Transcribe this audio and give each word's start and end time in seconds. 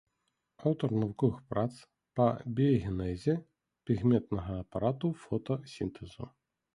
Аўтар 0.69 0.93
навуковых 1.01 1.35
прац 1.51 1.73
па 2.19 2.25
біягенезе 2.59 3.35
пігментнага 3.91 4.53
апарату 4.63 5.07
фотасінтэзу. 5.27 6.23